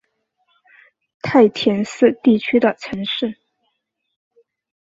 [1.21, 3.37] 太田市地区的城市。